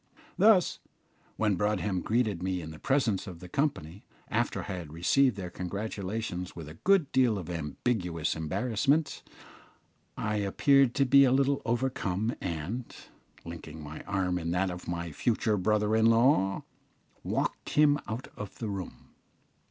Thus, 0.35 0.79
when 1.37 1.53
Broadhem 1.55 2.01
greeted 2.01 2.41
me 2.41 2.59
in 2.59 2.71
the 2.71 2.79
presence 2.79 3.27
of 3.27 3.39
the 3.39 3.47
company, 3.47 4.03
after 4.29 4.61
I 4.61 4.77
had 4.79 4.91
received 4.91 5.35
their 5.35 5.51
congratulations 5.51 6.55
with 6.55 6.67
a 6.67 6.73
good 6.83 7.11
deal 7.11 7.37
of 7.37 7.51
ambiguous 7.51 8.35
embarrassment, 8.35 9.21
I 10.17 10.37
appeared 10.37 10.95
to 10.95 11.05
be 11.05 11.23
a 11.23 11.31
little 11.31 11.61
overcome, 11.65 12.33
and, 12.41 12.85
linking 13.45 13.83
my 13.83 14.01
arm 14.05 14.39
in 14.39 14.49
that 14.49 14.71
of 14.71 14.87
my 14.87 15.11
future 15.11 15.55
brother 15.55 15.95
in 15.95 16.07
law, 16.07 16.63
walked 17.23 17.69
him 17.73 17.99
out 18.07 18.27
of 18.35 18.57
the 18.57 18.69
room. 18.69 19.09